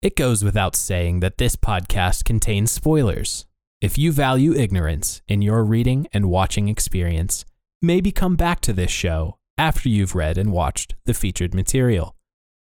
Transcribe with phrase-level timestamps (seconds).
[0.00, 3.46] It goes without saying that this podcast contains spoilers.
[3.80, 7.44] If you value ignorance in your reading and watching experience,
[7.82, 12.14] maybe come back to this show after you've read and watched the featured material.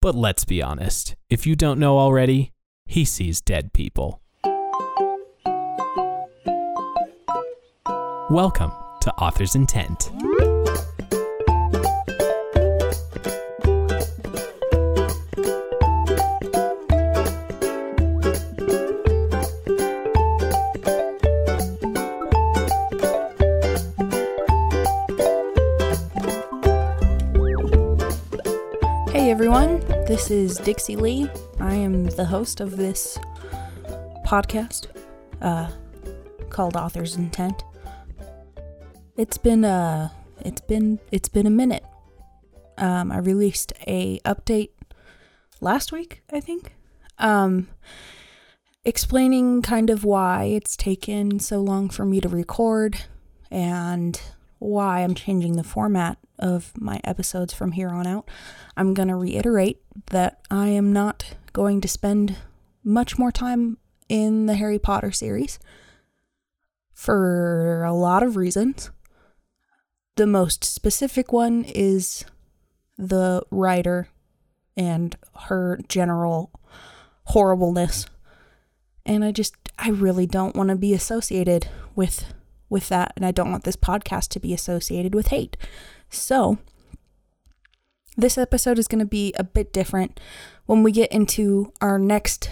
[0.03, 2.51] But let's be honest, if you don't know already,
[2.85, 4.21] he sees dead people.
[8.29, 8.71] Welcome
[9.01, 10.11] to Author's Intent.
[29.35, 31.29] Everyone, this is Dixie Lee.
[31.59, 33.17] I am the host of this
[34.25, 34.87] podcast
[35.41, 35.69] uh,
[36.49, 37.61] called Author's Intent.
[39.17, 40.07] It's been uh
[40.39, 41.83] it's been it's been a minute.
[42.77, 44.69] Um, I released a update
[45.59, 46.73] last week, I think.
[47.19, 47.67] Um,
[48.85, 53.01] explaining kind of why it's taken so long for me to record
[53.51, 54.17] and
[54.59, 58.29] why I'm changing the format of my episodes from here on out.
[58.75, 62.37] I'm going to reiterate that I am not going to spend
[62.83, 63.77] much more time
[64.09, 65.59] in the Harry Potter series
[66.93, 68.91] for a lot of reasons.
[70.15, 72.25] The most specific one is
[72.97, 74.07] the writer
[74.77, 75.15] and
[75.47, 76.51] her general
[77.25, 78.05] horribleness.
[79.05, 82.33] And I just I really don't want to be associated with
[82.69, 85.57] with that and I don't want this podcast to be associated with hate.
[86.09, 86.57] So,
[88.17, 90.19] this episode is going to be a bit different
[90.65, 92.49] when we get into our next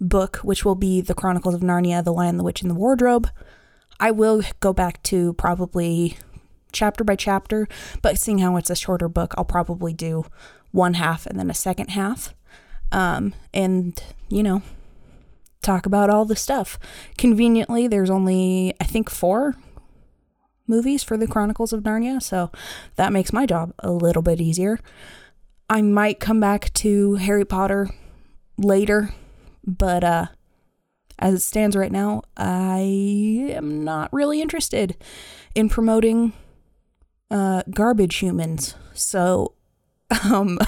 [0.00, 3.28] book, which will be The Chronicles of Narnia, The Lion, the Witch, and the Wardrobe.
[4.00, 6.16] I will go back to probably
[6.72, 7.68] chapter by chapter,
[8.02, 10.26] but seeing how it's a shorter book, I'll probably do
[10.72, 12.34] one half and then a second half.
[12.90, 14.62] Um, and, you know,
[15.64, 16.78] talk about all the stuff.
[17.18, 19.56] Conveniently, there's only, I think, four
[20.66, 22.50] movies for the Chronicles of Narnia, so
[22.96, 24.78] that makes my job a little bit easier.
[25.68, 27.88] I might come back to Harry Potter
[28.56, 29.14] later,
[29.66, 30.26] but uh
[31.18, 32.80] as it stands right now, I
[33.50, 34.96] am not really interested
[35.54, 36.32] in promoting
[37.30, 38.74] uh garbage humans.
[38.92, 39.54] So
[40.24, 40.58] um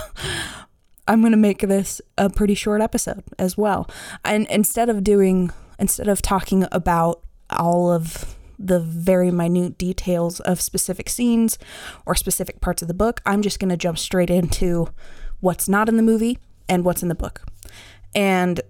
[1.09, 3.89] I'm going to make this a pretty short episode as well.
[4.25, 10.61] And instead of doing instead of talking about all of the very minute details of
[10.61, 11.59] specific scenes
[12.06, 13.21] or specific parts of the book.
[13.27, 14.89] I'm just going to jump straight into
[15.41, 17.43] what's not in the movie and what's in the book.
[18.15, 18.61] And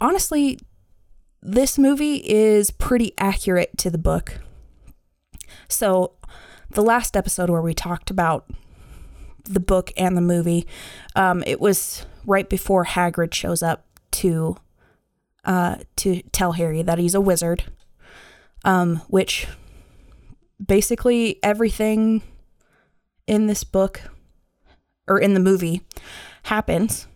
[0.00, 0.58] honestly,
[1.42, 4.40] this movie is pretty accurate to the book.
[5.68, 6.12] So,
[6.70, 8.46] the last episode where we talked about
[9.44, 10.66] the book and the movie,
[11.14, 14.56] um, it was right before Hagrid shows up to
[15.44, 17.64] uh, to tell Harry that he's a wizard
[18.64, 19.46] um, which
[20.64, 22.22] basically everything
[23.26, 24.02] in this book
[25.06, 25.82] or in the movie
[26.44, 27.06] happens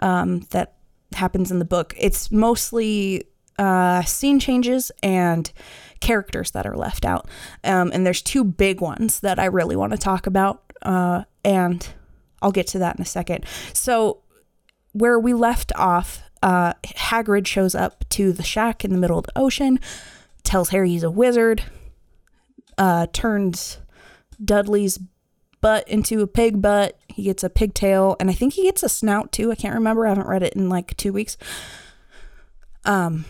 [0.00, 0.76] um, that
[1.14, 1.94] happens in the book.
[1.98, 3.24] It's mostly
[3.58, 5.50] uh, scene changes and
[6.00, 7.28] characters that are left out.
[7.64, 10.67] Um, and there's two big ones that I really want to talk about.
[10.82, 11.88] Uh, and
[12.42, 13.44] I'll get to that in a second.
[13.72, 14.22] So,
[14.92, 19.26] where we left off, uh, Hagrid shows up to the shack in the middle of
[19.26, 19.78] the ocean
[20.48, 21.62] tells Harry he's a wizard,
[22.78, 23.78] uh, turns
[24.42, 24.98] Dudley's
[25.60, 26.98] butt into a pig butt.
[27.08, 29.52] He gets a pigtail, and I think he gets a snout too.
[29.52, 30.06] I can't remember.
[30.06, 31.36] I haven't read it in like two weeks.
[32.84, 33.26] Um,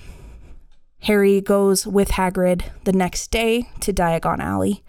[1.02, 4.84] Harry goes with Hagrid the next day to Diagon Alley,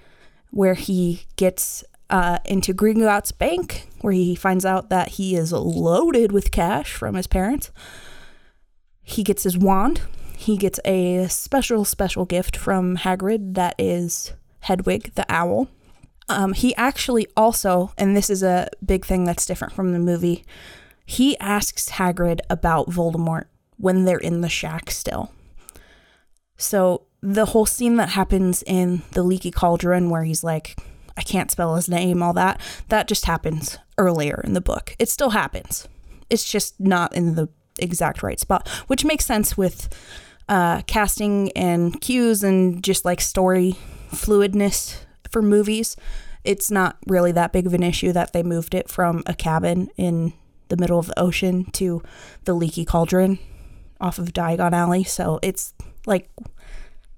[0.51, 6.31] where he gets uh, into Gringotts Bank, where he finds out that he is loaded
[6.31, 7.71] with cash from his parents.
[9.01, 10.01] He gets his wand,
[10.39, 15.67] he gets a special, special gift from Hagrid that is Hedwig the owl.
[16.29, 20.45] Um, he actually also, and this is a big thing that's different from the movie,
[21.05, 23.45] he asks Hagrid about Voldemort
[23.77, 25.33] when they're in the shack still.
[26.55, 30.77] So the whole scene that happens in the leaky cauldron where he's like,
[31.19, 34.95] I can't spell his name, all that, that just happens earlier in the book.
[34.99, 35.85] It still happens.
[36.29, 39.89] It's just not in the exact right spot, which makes sense with
[40.47, 43.75] uh, casting and cues and just like story
[44.11, 44.99] fluidness
[45.29, 45.97] for movies.
[46.45, 49.89] It's not really that big of an issue that they moved it from a cabin
[49.97, 50.31] in
[50.69, 52.01] the middle of the ocean to
[52.45, 53.39] the leaky cauldron
[53.99, 55.03] off of Diagon Alley.
[55.03, 55.73] So it's
[56.05, 56.29] like,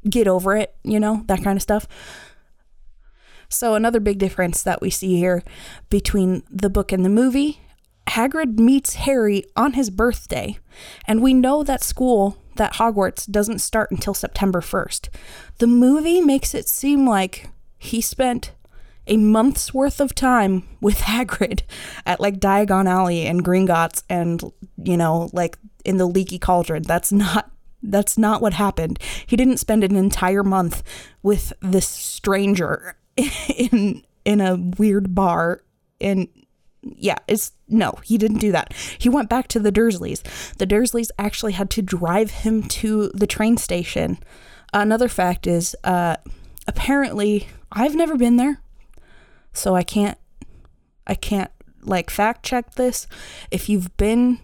[0.10, 1.88] get over it, you know, that kind of stuff.
[3.52, 5.44] So, another big difference that we see here
[5.90, 7.60] between the book and the movie
[8.12, 10.58] Hagrid meets Harry on his birthday,
[11.06, 15.10] and we know that school, that Hogwarts, doesn't start until September 1st.
[15.60, 18.52] The movie makes it seem like he spent
[19.08, 21.62] a month's worth of time with Hagrid
[22.06, 24.44] at like Diagon Alley and Gringotts and,
[24.84, 26.84] you know, like in the Leaky Cauldron.
[26.84, 27.50] That's not
[27.84, 29.00] that's not what happened.
[29.26, 30.84] He didn't spend an entire month
[31.24, 32.96] with this stranger
[33.56, 35.62] in in a weird bar
[36.00, 36.28] in
[36.84, 38.74] yeah, it's no, he didn't do that.
[38.98, 40.24] He went back to the Dursleys.
[40.58, 44.18] The Dursleys actually had to drive him to the train station.
[44.74, 46.18] Another fact is uh
[46.68, 48.62] apparently I've never been there.
[49.54, 50.18] So I can't
[51.06, 51.52] I can't
[51.84, 53.08] like fact check this.
[53.52, 54.40] If you've been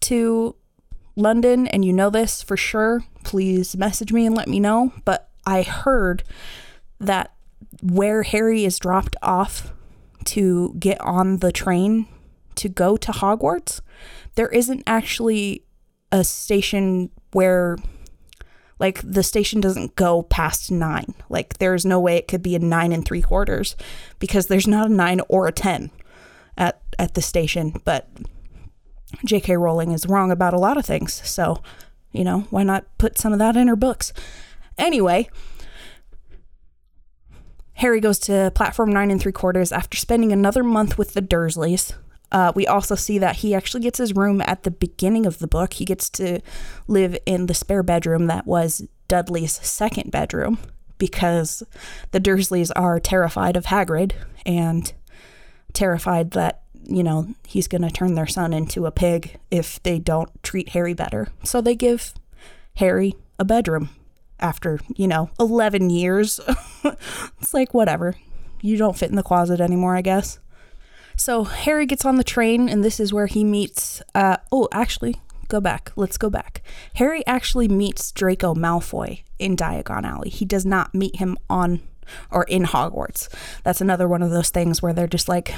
[0.00, 0.54] to
[1.16, 5.28] London and you know this for sure, please message me and let me know, but
[5.46, 6.22] I heard
[7.00, 7.32] that
[7.82, 9.72] where Harry is dropped off
[10.26, 12.06] to get on the train
[12.56, 13.80] to go to Hogwarts,
[14.34, 15.64] there isn't actually
[16.10, 17.76] a station where
[18.78, 21.14] like the station doesn't go past nine.
[21.28, 23.76] Like there's no way it could be a nine and three quarters
[24.18, 25.90] because there's not a nine or a ten
[26.56, 27.80] at at the station.
[27.84, 28.08] But
[29.24, 29.56] J.K.
[29.56, 31.20] Rowling is wrong about a lot of things.
[31.28, 31.62] So,
[32.12, 34.12] you know, why not put some of that in her books?
[34.76, 35.28] Anyway,
[37.78, 41.94] Harry goes to platform nine and three quarters after spending another month with the Dursleys.
[42.32, 45.46] Uh, we also see that he actually gets his room at the beginning of the
[45.46, 45.74] book.
[45.74, 46.40] He gets to
[46.88, 50.58] live in the spare bedroom that was Dudley's second bedroom
[50.98, 51.62] because
[52.10, 54.12] the Dursleys are terrified of Hagrid
[54.44, 54.92] and
[55.72, 60.00] terrified that, you know, he's going to turn their son into a pig if they
[60.00, 61.28] don't treat Harry better.
[61.44, 62.12] So they give
[62.74, 63.90] Harry a bedroom
[64.40, 66.40] after, you know, 11 years.
[67.40, 68.14] it's like, whatever.
[68.60, 70.38] You don't fit in the closet anymore, I guess.
[71.16, 74.02] So Harry gets on the train, and this is where he meets.
[74.14, 75.16] Uh, oh, actually,
[75.48, 75.92] go back.
[75.96, 76.62] Let's go back.
[76.94, 80.30] Harry actually meets Draco Malfoy in Diagon Alley.
[80.30, 81.80] He does not meet him on
[82.30, 83.28] or in Hogwarts.
[83.64, 85.54] That's another one of those things where they're just like,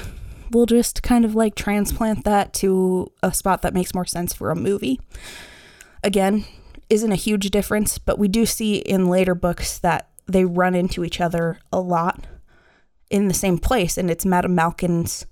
[0.51, 4.51] we'll just kind of like transplant that to a spot that makes more sense for
[4.51, 4.99] a movie.
[6.03, 6.45] Again,
[6.89, 11.03] isn't a huge difference, but we do see in later books that they run into
[11.03, 12.25] each other a lot
[13.09, 15.25] in the same place, and it's Madame Malkin's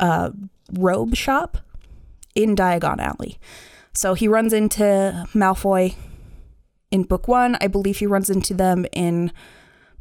[0.00, 0.30] uh,
[0.72, 1.58] robe shop
[2.34, 3.38] in Diagon Alley.
[3.94, 5.94] So he runs into Malfoy
[6.90, 7.56] in book one.
[7.60, 9.32] I believe he runs into them in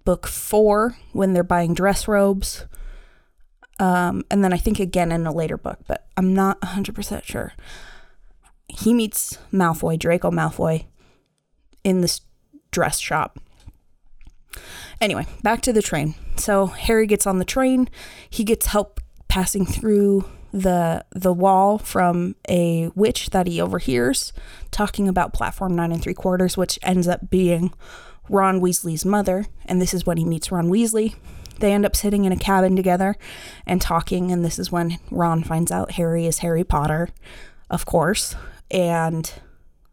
[0.04, 2.66] book four when they're buying dress robes.
[3.80, 7.54] Um, and then I think again in a later book, but I'm not 100% sure.
[8.78, 10.86] He meets Malfoy, Draco Malfoy,
[11.84, 12.22] in this
[12.72, 13.40] dress shop.
[15.00, 16.16] Anyway, back to the train.
[16.38, 17.90] So Harry gets on the train.
[18.30, 24.34] He gets help passing through the the wall from a witch that he overhears
[24.70, 27.74] talking about platform nine and three quarters, which ends up being
[28.30, 29.46] Ron Weasley's mother.
[29.66, 31.16] And this is when he meets Ron Weasley.
[31.60, 33.16] They end up sitting in a cabin together
[33.66, 37.10] and talking, and this is when Ron finds out Harry is Harry Potter,
[37.70, 38.36] of course.
[38.72, 39.32] And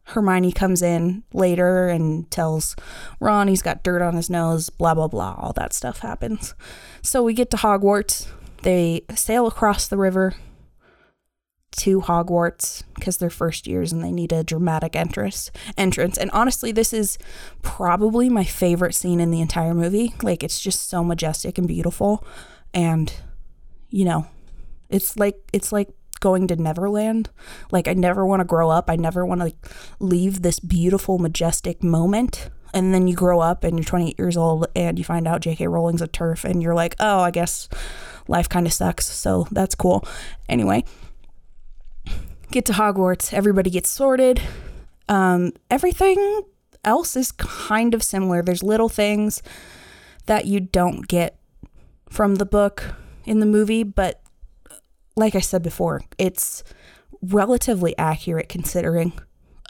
[0.04, 2.74] Hermione comes in later and tells
[3.20, 5.34] Ron he's got dirt on his nose, blah, blah, blah.
[5.36, 6.54] All that stuff happens.
[7.02, 8.28] So we get to Hogwarts.
[8.62, 10.34] They sail across the river
[11.78, 15.50] to Hogwarts because they're first years and they need a dramatic entrance.
[15.76, 17.18] Entrance, and honestly, this is
[17.62, 20.14] probably my favorite scene in the entire movie.
[20.22, 22.24] Like, it's just so majestic and beautiful,
[22.74, 23.12] and
[23.90, 24.26] you know,
[24.88, 27.30] it's like it's like going to Neverland.
[27.70, 28.90] Like, I never want to grow up.
[28.90, 29.52] I never want to
[30.00, 32.50] leave this beautiful, majestic moment.
[32.74, 35.66] And then you grow up and you're 28 years old and you find out J.K.
[35.68, 37.68] Rowling's a TERF and you're like, oh, I guess
[38.26, 39.06] life kind of sucks.
[39.06, 40.06] So that's cool.
[40.48, 40.84] Anyway,
[42.50, 43.32] get to Hogwarts.
[43.32, 44.42] Everybody gets sorted.
[45.08, 46.42] Um, everything
[46.84, 48.42] else is kind of similar.
[48.42, 49.42] There's little things
[50.26, 51.38] that you don't get
[52.10, 52.94] from the book
[53.24, 54.22] in the movie, but
[55.18, 56.62] like I said before, it's
[57.20, 59.12] relatively accurate considering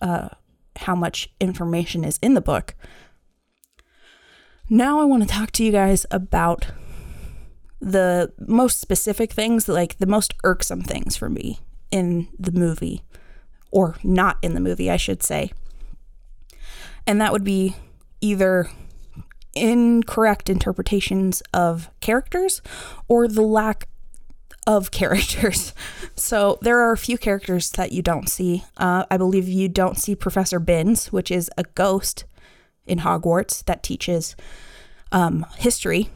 [0.02, 0.28] uh,
[0.76, 2.74] how much information is in the book.
[4.68, 6.66] Now, I want to talk to you guys about
[7.80, 13.02] the most specific things, like the most irksome things for me in the movie,
[13.70, 15.50] or not in the movie, I should say.
[17.06, 17.74] And that would be
[18.20, 18.68] either
[19.54, 22.60] incorrect interpretations of characters
[23.08, 23.88] or the lack
[24.68, 25.74] of characters.
[26.14, 28.62] So there are a few characters that you don't see.
[28.76, 32.24] Uh, I believe you don't see Professor Binns, which is a ghost
[32.86, 34.36] in Hogwarts that teaches
[35.10, 36.10] um, history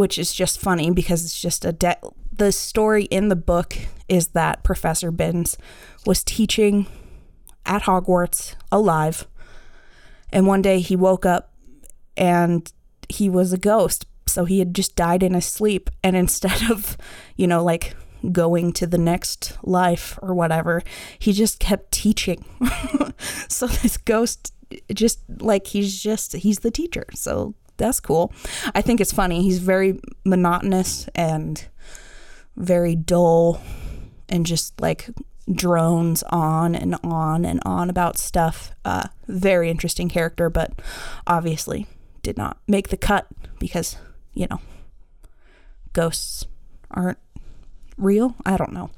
[0.00, 1.76] which is just funny because it's just a
[2.32, 3.76] the story in the book
[4.08, 5.58] is that Professor Binns
[6.06, 6.86] was teaching
[7.66, 9.26] at Hogwarts alive.
[10.32, 11.52] And one day he woke up
[12.16, 12.72] and
[13.10, 14.06] he was a ghost.
[14.30, 15.90] So he had just died in his sleep.
[16.02, 16.96] And instead of,
[17.36, 17.94] you know, like
[18.32, 20.82] going to the next life or whatever,
[21.18, 22.44] he just kept teaching.
[23.48, 24.52] so this ghost
[24.94, 27.06] just like he's just he's the teacher.
[27.14, 28.32] So that's cool.
[28.74, 29.42] I think it's funny.
[29.42, 31.66] He's very monotonous and
[32.56, 33.60] very dull
[34.28, 35.08] and just like
[35.50, 38.72] drones on and on and on about stuff.
[38.84, 40.72] Uh, very interesting character, but
[41.26, 41.86] obviously
[42.22, 43.26] did not make the cut
[43.58, 43.96] because,
[44.32, 44.60] you know,
[45.92, 46.46] ghosts
[46.90, 47.18] aren't
[47.96, 48.36] real.
[48.44, 48.90] I don't know.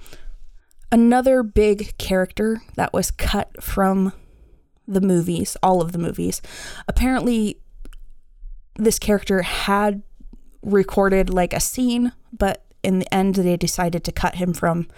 [0.91, 4.13] Another big character that was cut from
[4.87, 6.43] the movies, all of the movies,
[6.87, 7.61] apparently
[8.77, 10.03] this character had
[10.63, 14.89] recorded like a scene, but in the end, they decided to cut him from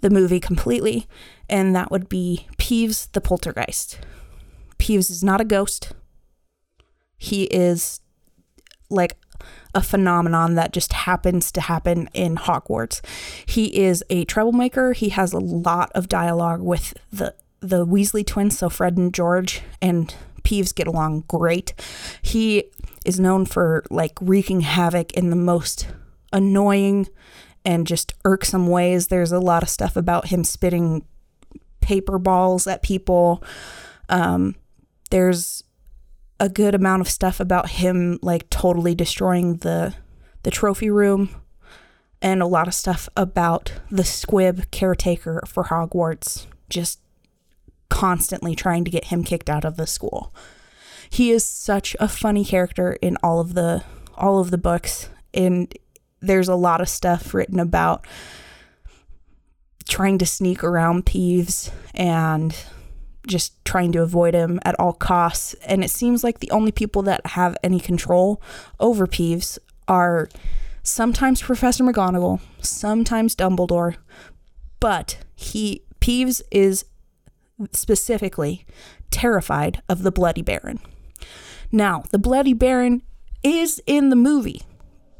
[0.00, 1.06] the movie completely,
[1.48, 3.98] and that would be Peeves the Poltergeist.
[4.78, 5.92] Peeves is not a ghost.
[7.16, 8.00] He is
[8.88, 9.16] like
[9.74, 13.00] a phenomenon that just happens to happen in Hogwarts.
[13.46, 14.92] He is a troublemaker.
[14.92, 19.62] He has a lot of dialogue with the the Weasley twins, so Fred and George,
[19.82, 21.74] and Peeves get along great.
[22.22, 22.64] He
[23.04, 25.88] is known for like wreaking havoc in the most
[26.32, 27.08] annoying
[27.64, 29.08] and just irksome ways.
[29.08, 31.04] There's a lot of stuff about him spitting
[31.80, 33.42] paper balls at people.
[34.08, 34.54] Um,
[35.10, 35.64] there's
[36.40, 39.94] a good amount of stuff about him like totally destroying the
[40.44, 41.30] the trophy room
[42.22, 47.00] and a lot of stuff about the squib caretaker for Hogwarts just
[47.88, 50.34] constantly trying to get him kicked out of the school.
[51.10, 53.84] He is such a funny character in all of the
[54.16, 55.72] all of the books and
[56.20, 58.04] there's a lot of stuff written about
[59.88, 62.54] trying to sneak around Peeves and
[63.28, 65.54] just trying to avoid him at all costs.
[65.66, 68.42] And it seems like the only people that have any control
[68.80, 70.28] over Peeves are
[70.82, 73.96] sometimes Professor McGonagall, sometimes Dumbledore,
[74.80, 76.84] but he Peeves is
[77.72, 78.64] specifically
[79.10, 80.80] terrified of the Bloody Baron.
[81.70, 83.02] Now, the Bloody Baron
[83.42, 84.62] is in the movie,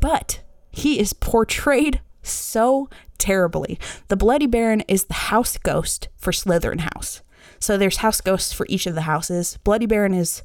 [0.01, 2.89] but he is portrayed so
[3.19, 3.79] terribly.
[4.09, 7.23] The Bloody Baron is the house ghost for Slytherin House.
[7.61, 9.59] So there's house ghosts for each of the houses.
[9.65, 10.43] Bloody Baron is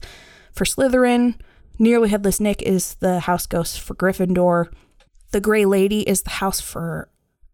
[0.51, 1.35] for Slytherin.
[1.79, 4.67] Nearly Headless Nick is the house ghost for Gryffindor.
[5.31, 7.09] The Grey Lady is the house for,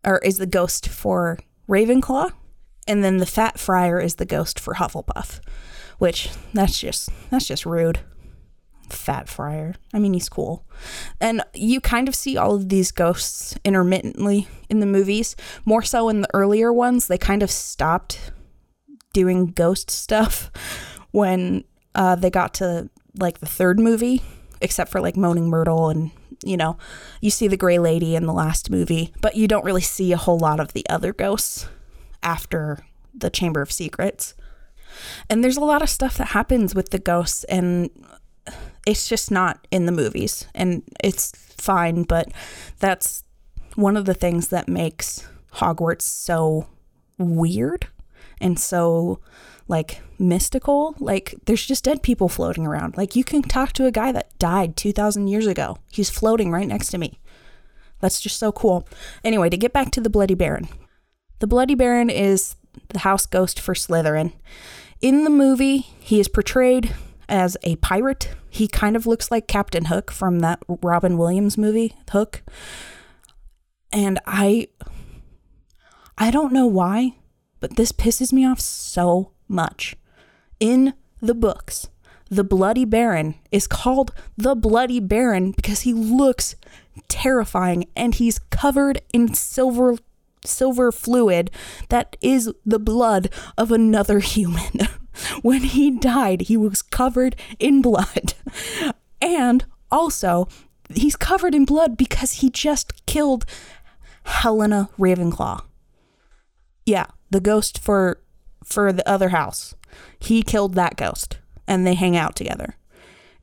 [0.06, 1.39] or is the ghost for
[1.70, 2.32] Ravenclaw.
[2.88, 5.39] And then the Fat Friar is the ghost for Hufflepuff,
[6.00, 8.00] which that's just that's just rude.
[8.89, 9.75] Fat Friar.
[9.94, 10.66] I mean, he's cool.
[11.22, 15.36] And you kind of see all of these ghosts intermittently in the movies.
[15.63, 18.32] More so in the earlier ones, they kind of stopped
[19.13, 20.51] doing ghost stuff
[21.12, 21.63] when
[21.96, 24.22] uh, they got to like the third movie,
[24.62, 26.12] except for like Moaning Myrtle and
[26.42, 26.78] you know,
[27.20, 30.18] you see the Grey Lady in the last movie, but you don't really see a
[30.18, 31.68] whole lot of the other ghosts
[32.24, 32.80] after
[33.13, 34.36] the Chamber of Secrets.
[35.30, 37.89] And there's a lot of stuff that happens with the ghosts, and
[38.86, 42.32] it's just not in the movies and it's fine but
[42.80, 43.24] that's
[43.75, 46.68] one of the things that makes Hogwarts so
[47.18, 47.88] weird
[48.39, 49.19] and so
[49.67, 52.98] like mystical like there's just dead people floating around.
[52.98, 55.77] Like you can talk to a guy that died 2000 years ago.
[55.91, 57.19] He's floating right next to me.
[58.01, 58.88] That's just so cool.
[59.24, 60.67] Anyway to get back to the bloody baron.
[61.39, 62.55] The bloody baron is
[62.89, 64.34] the house ghost for slytherin.
[65.01, 66.93] In the movie he is portrayed
[67.29, 68.29] as a pirate.
[68.50, 72.41] He kind of looks like Captain Hook from that Robin Williams movie, Hook.
[73.93, 74.67] And I
[76.17, 77.15] I don't know why,
[77.60, 79.96] but this pisses me off so much.
[80.60, 81.89] In the books,
[82.30, 86.56] the Bloody Baron is called the Bloody Baron because he looks
[87.08, 89.98] terrifying and he's covered in silver
[90.46, 91.51] silver fluid
[91.89, 94.88] that is the blood of another human.
[95.42, 98.34] when he died, he was covered in blood.
[99.22, 100.48] And also,
[100.94, 103.46] he's covered in blood because he just killed
[104.24, 105.62] Helena Ravenclaw.
[106.86, 108.21] Yeah, the ghost for
[108.63, 109.75] for the other house.
[110.19, 112.75] He killed that ghost and they hang out together.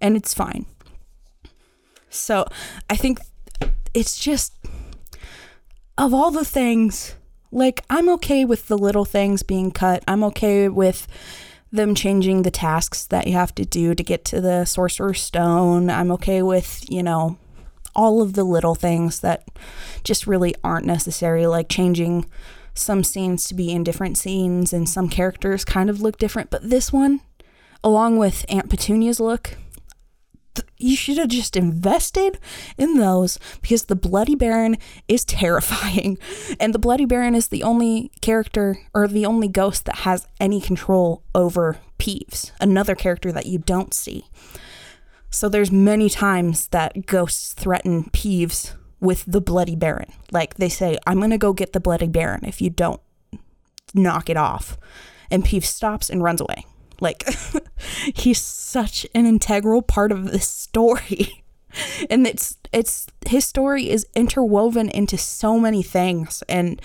[0.00, 0.66] And it's fine.
[2.10, 2.46] So,
[2.88, 3.18] I think
[3.94, 4.54] it's just
[5.98, 7.14] of all the things
[7.50, 10.04] like I'm okay with the little things being cut.
[10.06, 11.06] I'm okay with
[11.72, 15.90] them changing the tasks that you have to do to get to the sorcerer's stone.
[15.90, 17.38] I'm okay with, you know,
[17.94, 19.48] all of the little things that
[20.04, 22.26] just really aren't necessary, like changing
[22.78, 26.50] some scenes to be in different scenes and some characters kind of look different.
[26.50, 27.21] But this one,
[27.83, 29.56] along with Aunt Petunia's look,
[30.78, 32.38] you should have just invested
[32.78, 34.76] in those because the Bloody Baron
[35.09, 36.18] is terrifying.
[36.59, 40.61] And the Bloody Baron is the only character or the only ghost that has any
[40.61, 44.26] control over Peeves, another character that you don't see.
[45.30, 50.12] So there's many times that ghosts threaten Peeves with the Bloody Baron.
[50.30, 53.00] Like they say, I'm going to go get the Bloody Baron if you don't
[53.94, 54.78] knock it off.
[55.30, 56.64] And Peeves stops and runs away.
[57.00, 57.24] Like
[58.14, 61.44] he's such an integral part of this story.
[62.10, 66.80] and it's it's his story is interwoven into so many things and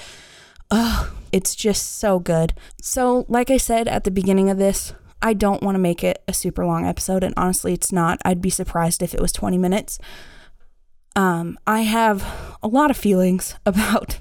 [0.70, 2.54] uh it's just so good.
[2.82, 6.22] So, like I said at the beginning of this, I don't want to make it
[6.28, 8.20] a super long episode and honestly it's not.
[8.26, 9.98] I'd be surprised if it was 20 minutes.
[11.16, 14.20] Um I have a lot of feelings about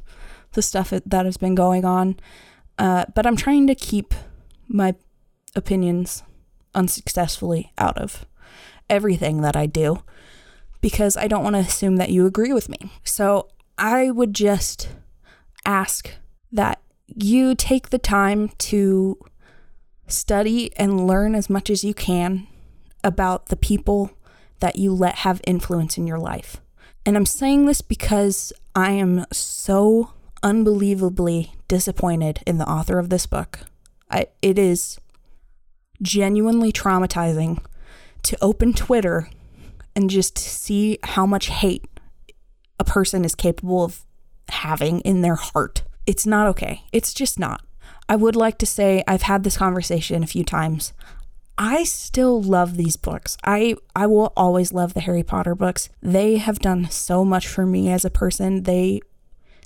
[0.52, 2.18] the stuff that has been going on.
[2.78, 4.14] Uh, but I'm trying to keep
[4.66, 4.94] my
[5.54, 6.22] opinions
[6.74, 8.24] unsuccessfully out of
[8.88, 10.02] everything that I do
[10.80, 12.90] because I don't want to assume that you agree with me.
[13.04, 14.88] So I would just
[15.64, 16.10] ask
[16.52, 19.18] that you take the time to
[20.06, 22.46] study and learn as much as you can
[23.04, 24.10] about the people
[24.60, 26.60] that you let have influence in your life.
[27.06, 33.26] And I'm saying this because I am so unbelievably disappointed in the author of this
[33.26, 33.60] book.
[34.10, 34.98] I, it is
[36.02, 37.62] genuinely traumatizing
[38.22, 39.30] to open Twitter
[39.94, 41.84] and just see how much hate
[42.78, 44.04] a person is capable of
[44.48, 45.82] having in their heart.
[46.06, 46.82] It's not okay.
[46.92, 47.62] It's just not.
[48.08, 50.92] I would like to say I've had this conversation a few times.
[51.62, 53.36] I still love these books.
[53.44, 55.90] I I will always love the Harry Potter books.
[56.02, 58.62] They have done so much for me as a person.
[58.62, 59.02] They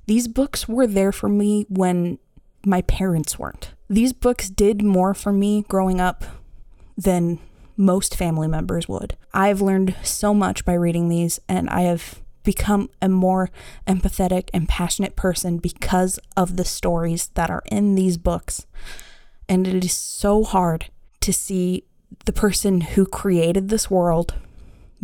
[0.07, 2.19] these books were there for me when
[2.67, 3.71] my parents weren't.
[3.89, 6.25] These books did more for me growing up
[6.99, 7.39] than
[7.77, 9.17] most family members would.
[9.33, 13.51] I've learned so much by reading these, and I have become a more
[13.87, 18.67] empathetic and passionate person because of the stories that are in these books.
[19.49, 20.87] And it is so hard
[21.25, 21.83] to see
[22.25, 24.35] the person who created this world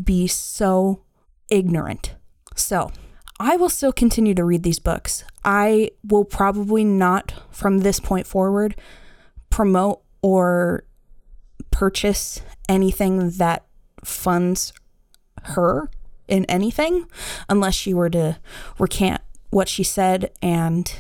[0.03, 1.03] be so
[1.51, 2.15] ignorant.
[2.55, 2.91] So,
[3.39, 5.25] I will still continue to read these books.
[5.45, 8.77] I will probably not, from this point forward,
[9.49, 10.85] promote or
[11.71, 13.65] purchase anything that
[14.05, 14.73] funds
[15.43, 15.91] her
[16.29, 17.07] in anything
[17.49, 18.39] unless she were to
[18.79, 20.95] recant what she said and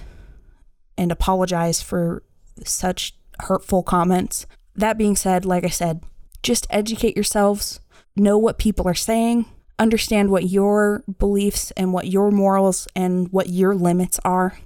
[0.99, 2.23] and apologize for
[2.65, 4.47] such hurtful comments.
[4.81, 6.03] That being said, like I said,
[6.43, 7.81] just educate yourselves,
[8.17, 9.45] know what people are saying,
[9.79, 14.59] understand what your beliefs and what your morals and what your limits are.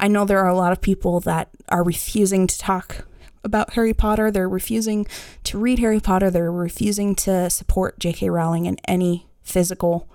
[0.00, 3.06] I know there are a lot of people that are refusing to talk
[3.44, 4.30] about Harry Potter.
[4.30, 5.06] They're refusing
[5.44, 6.30] to read Harry Potter.
[6.30, 8.30] They're refusing to support J.K.
[8.30, 10.08] Rowling in any physical,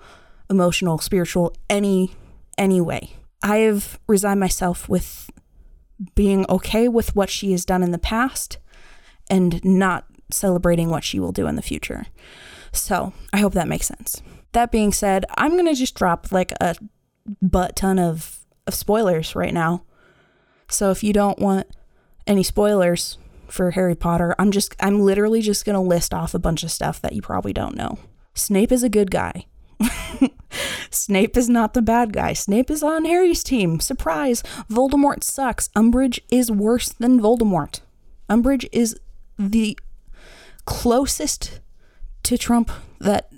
[0.50, 2.16] emotional, spiritual, any
[2.58, 3.10] any way.
[3.40, 5.30] I have resigned myself with
[6.16, 8.58] being okay with what she has done in the past
[9.30, 12.06] and not celebrating what she will do in the future.
[12.72, 14.22] So I hope that makes sense.
[14.52, 16.76] That being said, I'm gonna just drop like a
[17.40, 19.84] butt ton of, of spoilers right now.
[20.68, 21.66] So if you don't want
[22.26, 26.62] any spoilers for Harry Potter, I'm just I'm literally just gonna list off a bunch
[26.62, 27.98] of stuff that you probably don't know.
[28.34, 29.46] Snape is a good guy.
[30.90, 32.32] Snape is not the bad guy.
[32.32, 33.80] Snape is on Harry's team.
[33.80, 34.42] Surprise!
[34.70, 35.68] Voldemort sucks.
[35.68, 37.80] Umbridge is worse than Voldemort.
[38.30, 38.98] Umbridge is
[39.50, 39.78] the
[40.64, 41.60] closest
[42.22, 43.30] to Trump that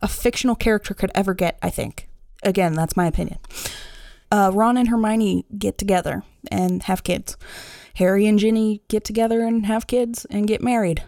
[0.00, 2.08] a fictional character could ever get, I think.
[2.42, 3.38] Again, that's my opinion.
[4.30, 7.36] Uh, Ron and Hermione get together and have kids.
[7.94, 11.02] Harry and Ginny get together and have kids and get married.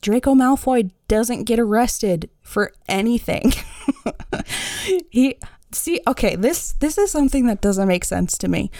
[0.00, 3.52] Draco Malfoy doesn't get arrested for anything.
[5.10, 5.38] he
[5.72, 8.70] see okay, this this is something that doesn't make sense to me.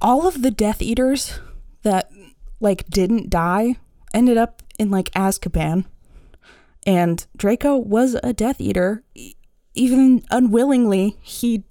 [0.00, 1.40] All of the Death Eaters
[1.82, 2.10] that
[2.60, 3.76] like didn't die
[4.14, 5.84] ended up in like Azkaban
[6.88, 9.02] and Draco was a Death Eater.
[9.74, 11.64] Even unwillingly, he.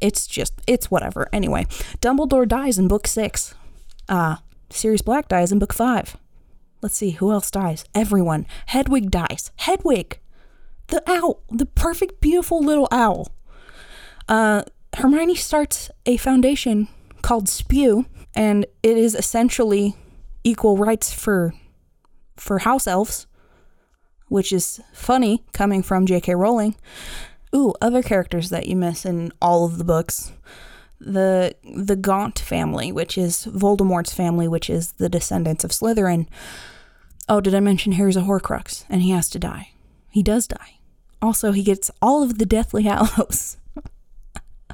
[0.00, 0.60] It's just.
[0.66, 1.28] It's whatever.
[1.32, 1.64] Anyway,
[2.00, 3.54] Dumbledore dies in book six.
[4.08, 4.36] Uh,
[4.68, 6.18] Sirius Black dies in book five.
[6.82, 7.84] Let's see, who else dies?
[7.94, 8.46] Everyone.
[8.66, 9.50] Hedwig dies.
[9.56, 10.20] Hedwig!
[10.88, 11.42] The owl.
[11.50, 13.28] The perfect, beautiful little owl.
[14.28, 14.62] Uh,
[14.96, 16.88] Hermione starts a foundation
[17.22, 19.96] called Spew, and it is essentially
[20.44, 21.54] equal rights for
[22.38, 23.26] for house elves
[24.28, 26.34] which is funny coming from J.K.
[26.34, 26.76] Rowling.
[27.54, 30.32] Ooh, other characters that you miss in all of the books.
[31.00, 36.26] The the Gaunt family, which is Voldemort's family, which is the descendants of Slytherin.
[37.28, 39.72] Oh, did I mention Harry's a Horcrux and he has to die?
[40.10, 40.78] He does die.
[41.22, 43.58] Also, he gets all of the Deathly Hallows.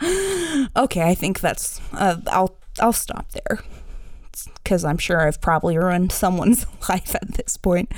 [0.77, 1.81] okay, I think that's.
[1.93, 3.61] Uh, I'll I'll stop there
[4.63, 7.93] because I'm sure I've probably ruined someone's life at this point.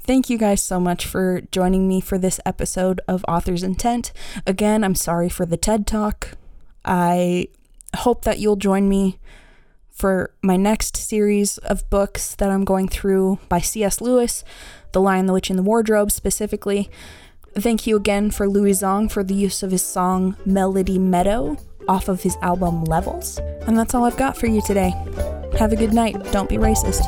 [0.00, 4.12] Thank you guys so much for joining me for this episode of Author's Intent.
[4.46, 6.32] Again, I'm sorry for the TED Talk.
[6.84, 7.48] I
[7.96, 9.18] hope that you'll join me
[9.90, 14.00] for my next series of books that I'm going through by C.S.
[14.00, 14.44] Lewis,
[14.92, 16.90] The Lion, the Witch, and the Wardrobe specifically.
[17.54, 21.56] Thank you again for Louis Zong for the use of his song Melody Meadow
[21.88, 23.38] off of his album Levels.
[23.66, 24.90] And that's all I've got for you today.
[25.58, 26.16] Have a good night.
[26.32, 27.02] Don't be racist.